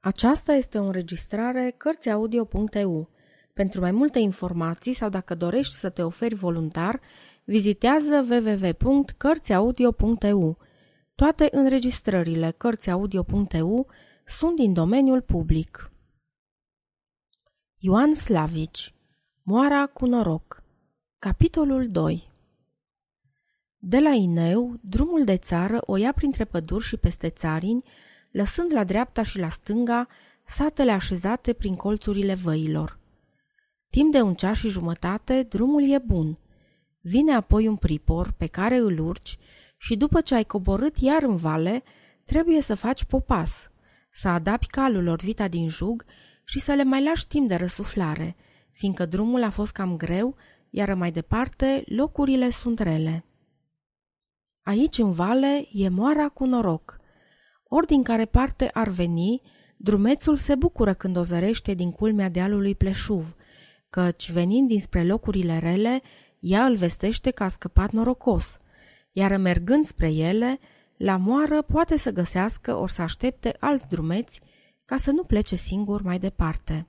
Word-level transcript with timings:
Aceasta 0.00 0.52
este 0.52 0.78
o 0.78 0.84
înregistrare 0.84 1.74
Cărțiaudio.eu. 1.76 3.08
Pentru 3.52 3.80
mai 3.80 3.90
multe 3.90 4.18
informații 4.18 4.92
sau 4.92 5.08
dacă 5.08 5.34
dorești 5.34 5.74
să 5.74 5.90
te 5.90 6.02
oferi 6.02 6.34
voluntar, 6.34 7.00
vizitează 7.44 8.26
www.cărțiaudio.eu. 8.30 10.58
Toate 11.14 11.48
înregistrările 11.50 12.50
Cărțiaudio.eu 12.50 13.86
sunt 14.24 14.56
din 14.56 14.72
domeniul 14.72 15.20
public. 15.20 15.90
Ioan 17.78 18.14
Slavici 18.14 18.94
Moara 19.42 19.86
cu 19.86 20.06
noroc 20.06 20.62
Capitolul 21.18 21.88
2 21.88 22.30
De 23.76 23.98
la 23.98 24.10
Ineu, 24.10 24.78
drumul 24.80 25.24
de 25.24 25.36
țară 25.36 25.78
o 25.80 25.96
ia 25.96 26.12
printre 26.12 26.44
păduri 26.44 26.84
și 26.84 26.96
peste 26.96 27.28
țarini, 27.28 27.84
lăsând 28.30 28.72
la 28.72 28.84
dreapta 28.84 29.22
și 29.22 29.38
la 29.38 29.48
stânga 29.48 30.08
satele 30.44 30.90
așezate 30.90 31.52
prin 31.52 31.76
colțurile 31.76 32.34
văilor. 32.34 32.98
Timp 33.90 34.12
de 34.12 34.20
un 34.20 34.34
ceas 34.34 34.56
și 34.56 34.68
jumătate, 34.68 35.42
drumul 35.42 35.90
e 35.90 35.98
bun. 35.98 36.38
Vine 37.00 37.32
apoi 37.32 37.66
un 37.66 37.76
pripor 37.76 38.32
pe 38.36 38.46
care 38.46 38.76
îl 38.76 38.98
urci 38.98 39.38
și 39.76 39.96
după 39.96 40.20
ce 40.20 40.34
ai 40.34 40.44
coborât 40.44 40.96
iar 40.96 41.22
în 41.22 41.36
vale, 41.36 41.82
trebuie 42.24 42.60
să 42.60 42.74
faci 42.74 43.04
popas, 43.04 43.70
să 44.10 44.28
adapi 44.28 44.66
calul 44.66 45.06
orvita 45.06 45.48
din 45.48 45.68
jug 45.68 46.04
și 46.44 46.60
să 46.60 46.72
le 46.72 46.84
mai 46.84 47.02
lași 47.02 47.26
timp 47.26 47.48
de 47.48 47.54
răsuflare, 47.54 48.36
fiindcă 48.70 49.06
drumul 49.06 49.42
a 49.42 49.50
fost 49.50 49.72
cam 49.72 49.96
greu, 49.96 50.36
iar 50.70 50.94
mai 50.94 51.12
departe 51.12 51.82
locurile 51.86 52.50
sunt 52.50 52.78
rele. 52.78 53.24
Aici 54.62 54.98
în 54.98 55.12
vale 55.12 55.68
e 55.72 55.88
moara 55.88 56.28
cu 56.28 56.44
noroc– 56.44 56.96
ori 57.68 57.86
din 57.86 58.02
care 58.02 58.24
parte 58.24 58.70
ar 58.72 58.88
veni, 58.88 59.42
drumețul 59.76 60.36
se 60.36 60.54
bucură 60.54 60.94
când 60.94 61.16
o 61.16 61.22
zărește 61.22 61.74
din 61.74 61.90
culmea 61.90 62.28
dealului 62.28 62.74
Pleșuv, 62.74 63.36
căci 63.90 64.30
venind 64.30 64.68
dinspre 64.68 65.04
locurile 65.04 65.58
rele, 65.58 66.02
ea 66.38 66.64
îl 66.64 66.76
vestește 66.76 67.30
că 67.30 67.42
a 67.42 67.48
scăpat 67.48 67.90
norocos, 67.90 68.58
iar 69.12 69.36
mergând 69.36 69.84
spre 69.84 70.12
ele, 70.12 70.58
la 70.96 71.16
moară 71.16 71.62
poate 71.62 71.98
să 71.98 72.10
găsească 72.10 72.74
ori 72.74 72.92
să 72.92 73.02
aștepte 73.02 73.56
alți 73.60 73.88
drumeți 73.88 74.40
ca 74.84 74.96
să 74.96 75.10
nu 75.10 75.24
plece 75.24 75.56
singur 75.56 76.02
mai 76.02 76.18
departe. 76.18 76.86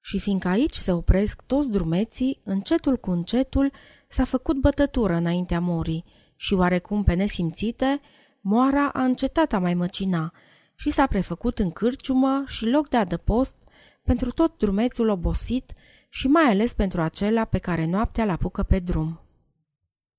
Și 0.00 0.18
fiindcă 0.18 0.48
aici 0.48 0.74
se 0.74 0.92
opresc 0.92 1.42
toți 1.46 1.70
drumeții, 1.70 2.40
încetul 2.44 2.96
cu 2.96 3.10
încetul 3.10 3.72
s-a 4.08 4.24
făcut 4.24 4.56
bătătură 4.56 5.14
înaintea 5.14 5.60
morii 5.60 6.04
și 6.36 6.54
oarecum 6.54 7.04
pe 7.04 7.14
nesimțite, 7.14 8.00
moara 8.40 8.88
a 8.88 9.02
încetat 9.02 9.52
a 9.52 9.58
mai 9.58 9.74
măcina 9.74 10.32
și 10.74 10.90
s-a 10.90 11.06
prefăcut 11.06 11.58
în 11.58 11.70
cârciumă 11.70 12.44
și 12.46 12.66
loc 12.66 12.88
de 12.88 12.96
adăpost 12.96 13.56
pentru 14.02 14.30
tot 14.30 14.58
drumețul 14.58 15.08
obosit 15.08 15.72
și 16.08 16.26
mai 16.26 16.44
ales 16.44 16.72
pentru 16.72 17.00
acela 17.00 17.44
pe 17.44 17.58
care 17.58 17.86
noaptea 17.86 18.24
l 18.24 18.28
apucă 18.28 18.62
pe 18.62 18.78
drum. 18.78 19.20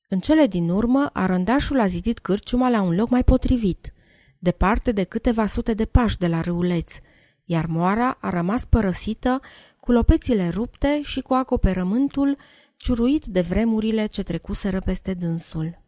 În 0.09 0.19
cele 0.19 0.47
din 0.47 0.69
urmă, 0.69 1.09
arândașul 1.13 1.79
a 1.79 1.85
zidit 1.85 2.19
cârciuma 2.19 2.69
la 2.69 2.81
un 2.81 2.95
loc 2.95 3.09
mai 3.09 3.23
potrivit, 3.23 3.93
departe 4.39 4.91
de 4.91 5.03
câteva 5.03 5.45
sute 5.45 5.73
de 5.73 5.85
pași 5.85 6.17
de 6.17 6.27
la 6.27 6.41
râuleț, 6.41 6.93
iar 7.45 7.65
moara 7.65 8.17
a 8.21 8.29
rămas 8.29 8.65
părăsită 8.65 9.41
cu 9.79 9.91
lopețile 9.91 10.49
rupte 10.49 11.01
și 11.03 11.21
cu 11.21 11.33
acoperământul 11.33 12.37
ciuruit 12.77 13.25
de 13.25 13.41
vremurile 13.41 14.05
ce 14.05 14.23
trecuseră 14.23 14.79
peste 14.79 15.13
dânsul. 15.13 15.80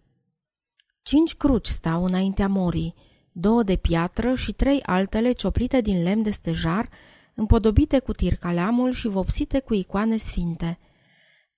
Cinci 1.04 1.36
cruci 1.36 1.68
stau 1.68 2.06
înaintea 2.06 2.48
morii, 2.48 2.96
două 3.32 3.64
de 3.64 3.76
piatră 3.76 4.36
și 4.36 4.52
trei 4.52 4.82
altele 4.86 5.32
cioplite 5.32 5.82
din 5.82 6.04
lemn 6.04 6.22
de 6.22 6.32
stejar, 6.32 6.90
împodobite 7.34 8.00
cu 8.00 8.14
tircaleamul 8.14 8.92
și 8.92 9.08
vopsite 9.08 9.60
cu 9.60 9.74
icoane 9.74 10.18
sfinte. 10.18 10.80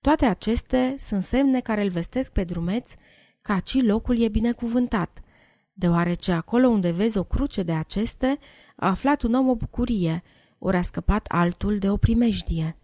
Toate 0.00 0.24
aceste 0.24 0.94
sunt 0.98 1.22
semne 1.22 1.60
care 1.60 1.82
îl 1.82 1.90
vestesc 1.90 2.32
pe 2.32 2.44
drumeț 2.44 2.90
că 3.42 3.52
aci 3.52 3.82
locul 3.82 4.20
e 4.20 4.28
binecuvântat, 4.28 5.22
deoarece 5.72 6.32
acolo 6.32 6.68
unde 6.68 6.90
vezi 6.90 7.18
o 7.18 7.24
cruce 7.24 7.62
de 7.62 7.72
aceste, 7.72 8.38
a 8.76 8.88
aflat 8.88 9.22
un 9.22 9.34
om 9.34 9.48
o 9.48 9.54
bucurie, 9.54 10.22
ori 10.58 10.76
a 10.76 10.82
scăpat 10.82 11.26
altul 11.28 11.78
de 11.78 11.90
o 11.90 11.96
primejdie. 11.96 12.76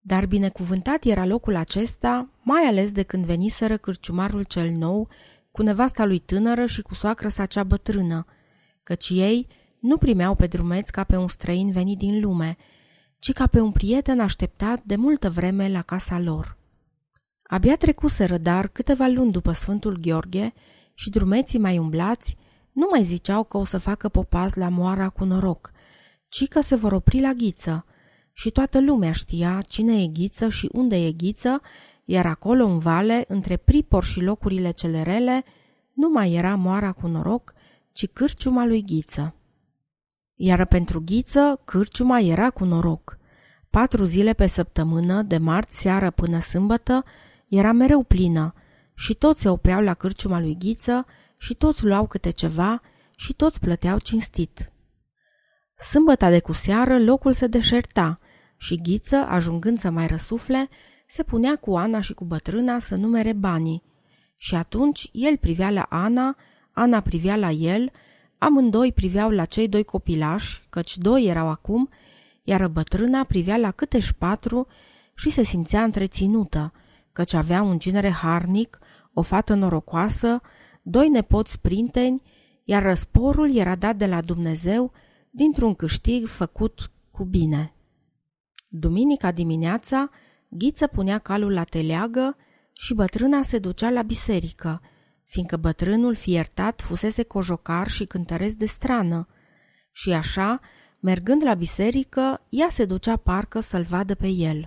Dar 0.00 0.26
binecuvântat 0.26 1.04
era 1.04 1.26
locul 1.26 1.56
acesta, 1.56 2.28
mai 2.42 2.62
ales 2.62 2.92
de 2.92 3.02
când 3.02 3.24
veniseră 3.24 3.76
cârciumarul 3.76 4.42
cel 4.42 4.70
nou 4.70 5.08
cu 5.50 5.62
nevasta 5.62 6.04
lui 6.04 6.18
tânără 6.18 6.66
și 6.66 6.82
cu 6.82 6.94
soacră 6.94 7.28
sa 7.28 7.46
cea 7.46 7.64
bătrână, 7.64 8.26
căci 8.82 9.08
ei 9.08 9.46
nu 9.80 9.96
primeau 9.96 10.34
pe 10.34 10.46
drumeț 10.46 10.88
ca 10.88 11.04
pe 11.04 11.16
un 11.16 11.28
străin 11.28 11.70
venit 11.70 11.98
din 11.98 12.20
lume, 12.20 12.56
ci 13.18 13.32
ca 13.32 13.46
pe 13.46 13.60
un 13.60 13.72
prieten 13.72 14.20
așteptat 14.20 14.82
de 14.84 14.96
multă 14.96 15.30
vreme 15.30 15.68
la 15.68 15.82
casa 15.82 16.18
lor. 16.18 16.56
Abia 17.42 17.76
trecuseră 17.76 18.38
dar 18.38 18.68
câteva 18.68 19.06
luni 19.06 19.32
după 19.32 19.52
Sfântul 19.52 19.98
Gheorghe 20.00 20.52
și 20.94 21.10
drumeții 21.10 21.58
mai 21.58 21.78
umblați 21.78 22.36
nu 22.72 22.88
mai 22.90 23.02
ziceau 23.02 23.44
că 23.44 23.56
o 23.56 23.64
să 23.64 23.78
facă 23.78 24.08
popaz 24.08 24.54
la 24.54 24.68
moara 24.68 25.08
cu 25.08 25.24
noroc, 25.24 25.72
ci 26.28 26.48
că 26.48 26.60
se 26.60 26.76
vor 26.76 26.92
opri 26.92 27.20
la 27.20 27.32
ghiță 27.32 27.84
și 28.32 28.50
toată 28.50 28.80
lumea 28.80 29.12
știa 29.12 29.62
cine 29.68 30.02
e 30.02 30.06
ghiță 30.06 30.48
și 30.48 30.68
unde 30.72 31.06
e 31.06 31.12
ghiță 31.12 31.60
iar 32.04 32.26
acolo 32.26 32.64
în 32.64 32.78
vale, 32.78 33.24
între 33.28 33.56
pripor 33.56 34.04
și 34.04 34.20
locurile 34.20 34.70
cele 34.70 35.02
rele, 35.02 35.44
nu 35.92 36.08
mai 36.08 36.32
era 36.32 36.54
moara 36.54 36.92
cu 36.92 37.06
noroc, 37.06 37.52
ci 37.92 38.08
cârciuma 38.12 38.64
lui 38.64 38.82
Ghiță. 38.82 39.34
Iar 40.34 40.66
pentru 40.66 41.02
Ghiță, 41.04 41.60
cârciuma 41.64 42.20
era 42.20 42.50
cu 42.50 42.64
noroc. 42.64 43.18
Patru 43.70 44.04
zile 44.04 44.32
pe 44.32 44.46
săptămână, 44.46 45.22
de 45.22 45.38
marți 45.38 45.80
seară 45.80 46.10
până 46.10 46.40
sâmbătă, 46.40 47.04
era 47.48 47.72
mereu 47.72 48.02
plină 48.02 48.54
și 48.94 49.14
toți 49.14 49.40
se 49.40 49.48
opreau 49.48 49.80
la 49.80 49.94
cârciuma 49.94 50.40
lui 50.40 50.56
Ghiță 50.58 51.06
și 51.36 51.54
toți 51.54 51.84
luau 51.84 52.06
câte 52.06 52.30
ceva 52.30 52.80
și 53.16 53.32
toți 53.32 53.60
plăteau 53.60 53.98
cinstit. 53.98 54.72
Sâmbăta 55.90 56.30
de 56.30 56.40
cu 56.40 56.52
seară 56.52 56.98
locul 56.98 57.32
se 57.32 57.46
deșerta 57.46 58.20
și 58.56 58.80
Ghiță, 58.82 59.16
ajungând 59.16 59.78
să 59.78 59.90
mai 59.90 60.06
răsufle, 60.06 60.68
se 61.10 61.22
punea 61.22 61.56
cu 61.56 61.76
Ana 61.76 62.00
și 62.00 62.14
cu 62.14 62.24
bătrâna 62.24 62.78
să 62.78 62.96
numere 62.96 63.32
banii. 63.32 63.82
Și 64.36 64.54
atunci 64.54 65.08
el 65.12 65.36
privea 65.36 65.70
la 65.70 65.86
Ana, 65.88 66.36
Ana 66.72 67.00
privea 67.00 67.36
la 67.36 67.50
el, 67.50 67.90
amândoi 68.38 68.92
priveau 68.92 69.30
la 69.30 69.44
cei 69.44 69.68
doi 69.68 69.84
copilași, 69.84 70.62
căci 70.68 70.98
doi 70.98 71.24
erau 71.24 71.48
acum, 71.48 71.88
iar 72.42 72.68
bătrâna 72.68 73.24
privea 73.24 73.56
la 73.56 73.70
câteși 73.70 74.14
patru 74.14 74.66
și 75.14 75.30
se 75.30 75.42
simțea 75.42 75.82
întreținută, 75.82 76.72
căci 77.12 77.32
avea 77.32 77.62
un 77.62 77.78
genere 77.78 78.10
harnic, 78.10 78.78
o 79.12 79.22
fată 79.22 79.54
norocoasă, 79.54 80.40
doi 80.82 81.08
nepoți 81.08 81.52
sprinteni, 81.52 82.22
iar 82.64 82.82
răsporul 82.82 83.56
era 83.56 83.74
dat 83.74 83.96
de 83.96 84.06
la 84.06 84.20
Dumnezeu 84.20 84.92
dintr-un 85.30 85.74
câștig 85.74 86.26
făcut 86.26 86.90
cu 87.10 87.24
bine. 87.24 87.74
Duminica 88.68 89.32
dimineața, 89.32 90.10
Ghiță 90.52 90.86
punea 90.86 91.18
calul 91.18 91.52
la 91.52 91.64
teleagă 91.64 92.36
și 92.72 92.94
bătrâna 92.94 93.42
se 93.42 93.58
ducea 93.58 93.90
la 93.90 94.02
biserică, 94.02 94.82
fiindcă 95.24 95.56
bătrânul 95.56 96.14
fiertat 96.14 96.82
fusese 96.82 97.22
cojocar 97.22 97.88
și 97.88 98.04
cântăresc 98.04 98.56
de 98.56 98.66
strană. 98.66 99.28
Și 99.92 100.12
așa, 100.12 100.60
mergând 101.00 101.42
la 101.44 101.54
biserică, 101.54 102.40
ea 102.48 102.68
se 102.70 102.84
ducea 102.84 103.16
parcă 103.16 103.60
să-l 103.60 103.82
vadă 103.82 104.14
pe 104.14 104.28
el. 104.28 104.66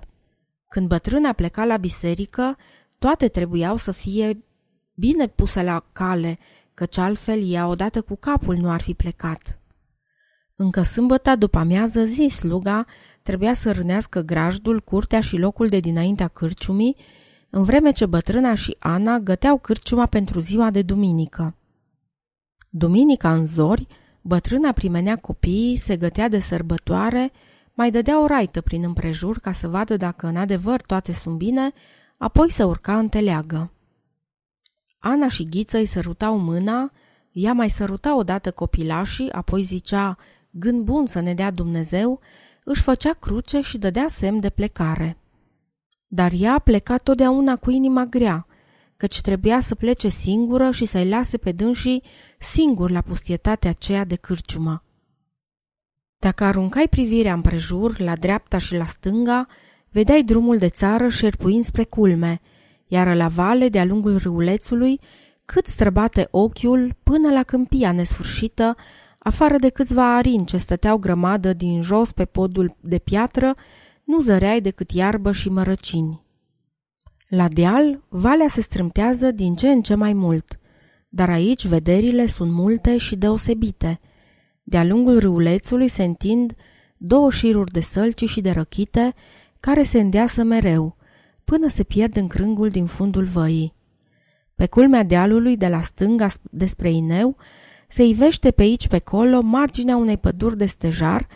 Când 0.68 0.88
bătrâna 0.88 1.32
pleca 1.32 1.66
la 1.66 1.78
biserică, 1.78 2.58
toate 3.00 3.28
trebuiau 3.28 3.78
să 3.78 3.92
fie 3.92 4.44
bine 4.94 5.28
puse 5.28 5.64
la 5.64 5.86
cale, 5.92 6.40
căci 6.74 6.98
altfel 6.98 7.52
ea 7.52 7.68
odată 7.68 8.02
cu 8.02 8.16
capul 8.16 8.56
nu 8.56 8.70
ar 8.70 8.82
fi 8.82 8.94
plecat. 8.94 9.60
Încă 10.56 10.82
sâmbăta 10.82 11.36
după 11.36 11.58
amiază 11.58 12.04
zi 12.04 12.28
sluga 12.32 12.86
trebuia 13.24 13.54
să 13.54 13.72
rânească 13.72 14.22
grajdul, 14.22 14.80
curtea 14.80 15.22
și 15.22 15.38
locul 15.38 15.68
de 15.68 15.80
dinaintea 15.80 16.28
cârciumii, 16.28 16.96
în 17.50 17.64
vreme 17.64 17.92
ce 17.92 18.06
bătrâna 18.06 18.54
și 18.54 18.76
Ana 18.80 19.20
găteau 19.20 19.58
cârciuma 19.58 20.06
pentru 20.06 20.40
ziua 20.40 20.72
de 20.72 20.82
duminică. 20.82 21.56
Duminica 22.70 23.34
în 23.34 23.46
zori, 23.46 23.88
bătrâna 24.22 24.72
primenea 24.72 25.16
copiii, 25.16 25.76
se 25.76 25.98
gătea 25.98 26.28
de 26.28 26.40
sărbătoare, 26.40 27.32
mai 27.74 27.92
dădea 27.92 28.22
o 28.22 28.26
raită 28.26 28.62
prin 28.62 28.84
împrejur 28.84 29.40
ca 29.40 29.52
să 29.52 29.68
vadă 29.68 29.98
dacă 29.98 30.28
în 30.28 30.36
adevăr 30.36 30.82
toate 30.82 31.14
sunt 31.14 31.38
bine, 31.38 31.74
apoi 32.18 32.52
se 32.52 32.64
urca 32.64 32.98
în 32.98 33.10
teleagă. 33.10 33.72
Ana 35.00 35.28
și 35.28 35.50
Ghiță 35.50 35.78
îi 35.78 35.86
sărutau 35.86 36.38
mâna, 36.38 36.92
ea 37.32 37.54
mai 37.54 37.70
săruta 37.70 38.18
odată 38.18 38.52
copilașii, 38.52 39.32
apoi 39.32 39.62
zicea, 39.62 40.18
gând 40.50 40.84
bun 40.84 41.06
să 41.06 41.20
ne 41.20 41.34
dea 41.34 41.52
Dumnezeu, 41.52 42.20
își 42.64 42.82
făcea 42.82 43.14
cruce 43.14 43.62
și 43.62 43.78
dădea 43.78 44.08
semn 44.08 44.40
de 44.40 44.50
plecare. 44.50 45.18
Dar 46.08 46.32
ea 46.38 46.60
pleca 46.60 46.98
totdeauna 46.98 47.56
cu 47.56 47.72
inima 47.72 48.06
grea, 48.06 48.48
căci 48.98 49.22
trebuia 49.22 49.60
să 49.60 49.76
plece 49.76 50.08
singură 50.08 50.72
și 50.72 50.86
să-i 50.86 51.10
lase 51.10 51.38
pe 51.38 51.52
dânsii 51.52 52.04
singur 52.40 52.92
la 52.92 53.02
pustietatea 53.02 53.70
aceea 53.70 54.06
de 54.06 54.16
cârciumă. 54.16 54.84
Dacă 56.20 56.44
aruncai 56.44 56.88
privirea 56.88 57.34
împrejur, 57.34 58.00
la 58.00 58.16
dreapta 58.16 58.58
și 58.58 58.76
la 58.76 58.86
stânga, 58.86 59.48
vedeai 59.90 60.24
drumul 60.24 60.58
de 60.58 60.70
țară 60.70 61.08
șerpuind 61.08 61.66
spre 61.66 61.84
culme, 61.84 62.42
iar 62.88 63.16
la 63.16 63.28
vale, 63.28 63.70
de-a 63.70 63.86
lungul 63.86 64.18
râulețului, 64.18 65.00
cât 65.46 65.66
străbate 65.66 66.28
ochiul 66.32 66.96
până 67.04 67.32
la 67.32 67.44
câmpia 67.44 67.92
nesfârșită, 67.92 68.76
afară 69.24 69.58
de 69.58 69.70
câțiva 69.70 70.16
arini 70.16 70.46
ce 70.46 70.58
stăteau 70.58 70.98
grămadă 70.98 71.54
din 71.54 71.82
jos 71.82 72.12
pe 72.12 72.26
podul 72.26 72.76
de 72.80 72.98
piatră, 72.98 73.56
nu 74.04 74.22
zăreai 74.22 74.62
decât 74.62 74.92
iarbă 74.92 75.32
și 75.32 75.50
mărăcini. 75.50 76.22
La 77.28 77.48
deal, 77.48 78.04
valea 78.10 78.48
se 78.48 78.62
strâmtează 78.62 79.32
din 79.32 79.56
ce 79.56 79.70
în 79.70 79.82
ce 79.82 79.96
mai 79.96 80.14
mult, 80.14 80.60
dar 81.10 81.30
aici 81.30 81.66
vederile 81.66 82.26
sunt 82.26 82.52
multe 82.52 82.98
și 82.98 83.16
deosebite. 83.16 84.00
De-a 84.64 84.84
lungul 84.84 85.20
râulețului 85.20 85.88
se 85.88 86.04
întind 86.04 86.54
două 86.98 87.32
șiruri 87.32 87.72
de 87.72 87.82
sălci 87.82 88.30
și 88.30 88.42
de 88.42 88.52
răchite 88.52 89.14
care 89.60 89.84
se 89.84 90.00
îndeasă 90.00 90.44
mereu, 90.44 90.96
până 91.44 91.68
se 91.68 91.84
pierd 91.84 92.16
în 92.16 92.28
crângul 92.28 92.70
din 92.70 92.86
fundul 92.86 93.24
văii. 93.24 93.74
Pe 94.56 94.68
culmea 94.68 95.04
dealului 95.04 95.58
de 95.58 95.68
la 95.68 95.82
stânga 95.82 96.28
despre 96.52 96.92
Ineu 96.92 97.38
se 97.94 98.04
ivește 98.04 98.52
pe 98.52 98.62
aici 98.62 98.88
pe 98.88 99.00
colo 99.00 99.42
marginea 99.42 99.98
unei 99.98 100.18
păduri 100.18 100.58
de 100.58 100.66
stejar, 100.66 101.28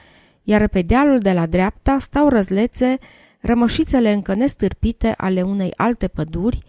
iar 0.44 0.68
pe 0.68 0.82
dealul 0.82 1.20
de 1.20 1.34
la 1.34 1.46
dreapta 1.46 1.98
stau 2.00 2.30
răzlețe, 2.30 2.98
rămășițele 3.40 4.12
încă 4.12 4.34
nestârpite 4.34 5.14
ale 5.18 5.42
unei 5.42 5.74
alte 5.76 6.08
păduri, 6.08 6.64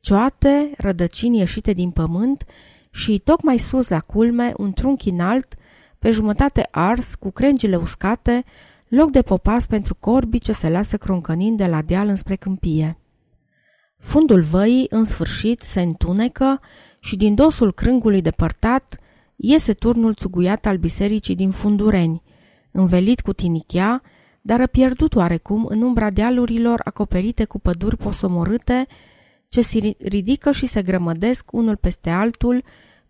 cioate, 0.00 0.70
rădăcini 0.76 1.38
ieșite 1.38 1.72
din 1.72 1.90
pământ 1.90 2.44
și, 2.90 3.18
tocmai 3.24 3.58
sus 3.58 3.88
la 3.88 4.00
culme, 4.00 4.52
un 4.56 4.72
trunchi 4.72 5.08
înalt, 5.08 5.54
pe 5.98 6.10
jumătate 6.10 6.68
ars, 6.70 7.14
cu 7.14 7.30
crengile 7.30 7.76
uscate, 7.76 8.44
loc 8.88 9.10
de 9.10 9.22
popas 9.22 9.66
pentru 9.66 9.94
corbii 9.94 10.40
ce 10.40 10.52
se 10.52 10.70
lasă 10.70 10.96
croncănind 10.96 11.56
de 11.56 11.66
la 11.66 11.82
deal 11.82 12.08
înspre 12.08 12.36
câmpie. 12.36 12.98
Fundul 13.98 14.40
văii, 14.40 14.86
în 14.90 15.04
sfârșit, 15.04 15.60
se 15.60 15.80
întunecă 15.80 16.60
și 17.00 17.16
din 17.16 17.34
dosul 17.34 17.72
crângului 17.72 18.20
depărtat 18.20 18.96
iese 19.44 19.72
turnul 19.72 20.14
țuguiat 20.14 20.66
al 20.66 20.76
bisericii 20.76 21.34
din 21.34 21.50
Fundureni, 21.50 22.22
învelit 22.70 23.20
cu 23.20 23.32
tinichea, 23.32 24.02
dar 24.40 24.66
pierdut 24.66 25.14
oarecum 25.14 25.66
în 25.68 25.82
umbra 25.82 26.10
dealurilor 26.10 26.80
acoperite 26.84 27.44
cu 27.44 27.58
păduri 27.58 27.96
posomorâte, 27.96 28.86
ce 29.48 29.62
se 29.62 29.96
ridică 29.98 30.52
și 30.52 30.66
se 30.66 30.82
grămădesc 30.82 31.52
unul 31.52 31.76
peste 31.76 32.10
altul 32.10 32.64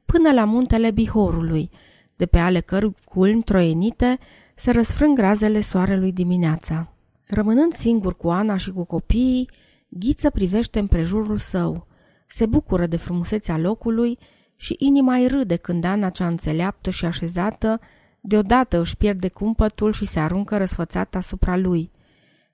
până 0.04 0.32
la 0.32 0.44
muntele 0.44 0.90
Bihorului, 0.90 1.70
de 2.16 2.26
pe 2.26 2.38
ale 2.38 2.60
cărui 2.60 2.94
culmi 3.04 3.42
troienite 3.42 4.18
se 4.54 4.70
răsfrâng 4.70 5.18
razele 5.18 5.60
soarelui 5.60 6.12
dimineața. 6.12 6.92
Rămânând 7.26 7.72
singur 7.72 8.16
cu 8.16 8.28
Ana 8.28 8.56
și 8.56 8.70
cu 8.70 8.84
copiii, 8.84 9.50
Ghiță 9.88 10.30
privește 10.30 10.78
împrejurul 10.78 11.38
său, 11.38 11.86
se 12.26 12.46
bucură 12.46 12.86
de 12.86 12.96
frumusețea 12.96 13.58
locului 13.58 14.18
și 14.58 14.76
inima 14.78 15.14
îi 15.14 15.26
râde 15.26 15.56
când 15.56 15.84
Ana 15.84 16.10
cea 16.10 16.26
înțeleaptă 16.26 16.90
și 16.90 17.04
așezată 17.04 17.80
deodată 18.20 18.80
își 18.80 18.96
pierde 18.96 19.28
cumpătul 19.28 19.92
și 19.92 20.04
se 20.04 20.20
aruncă 20.20 20.56
răsfățat 20.56 21.14
asupra 21.14 21.56
lui. 21.56 21.90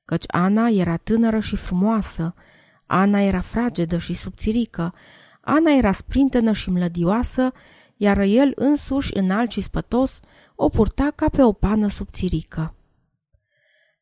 Căci 0.04 0.24
Ana 0.26 0.68
era 0.68 0.96
tânără 0.96 1.40
și 1.40 1.56
frumoasă, 1.56 2.34
Ana 2.86 3.20
era 3.20 3.40
fragedă 3.40 3.98
și 3.98 4.14
subțirică, 4.14 4.94
Ana 5.40 5.70
era 5.70 5.92
sprintenă 5.92 6.52
și 6.52 6.70
mlădioasă, 6.70 7.52
iar 7.96 8.18
el 8.18 8.52
însuși, 8.54 9.16
înalt 9.16 9.50
și 9.50 9.60
spătos, 9.60 10.20
o 10.54 10.68
purta 10.68 11.12
ca 11.14 11.28
pe 11.28 11.42
o 11.42 11.52
pană 11.52 11.88
subțirică. 11.88 12.74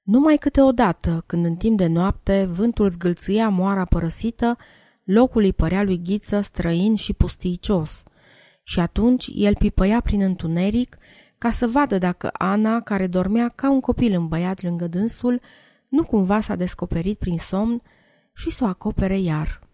Numai 0.02 0.36
câteodată, 0.36 1.22
când 1.26 1.44
în 1.44 1.56
timp 1.56 1.76
de 1.76 1.86
noapte 1.86 2.44
vântul 2.44 2.90
zgâlțâia 2.90 3.48
moara 3.48 3.84
părăsită, 3.84 4.56
locul 5.06 5.42
îi 5.42 5.52
părea 5.52 5.82
lui 5.82 6.02
Ghiță 6.02 6.40
străin 6.40 6.94
și 6.94 7.12
pustiicios. 7.12 8.02
Și 8.62 8.80
atunci 8.80 9.30
el 9.34 9.56
pipăia 9.56 10.00
prin 10.00 10.20
întuneric 10.20 10.98
ca 11.38 11.50
să 11.50 11.66
vadă 11.66 11.98
dacă 11.98 12.30
Ana, 12.32 12.80
care 12.80 13.06
dormea 13.06 13.48
ca 13.48 13.70
un 13.70 13.80
copil 13.80 14.12
îmbăiat 14.12 14.62
lângă 14.62 14.86
dânsul, 14.86 15.40
nu 15.88 16.04
cumva 16.04 16.40
s-a 16.40 16.56
descoperit 16.56 17.18
prin 17.18 17.38
somn 17.38 17.82
și 18.34 18.50
să 18.50 18.64
o 18.64 18.66
acopere 18.66 19.18
iar. 19.18 19.65